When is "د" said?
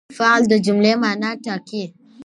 0.51-0.53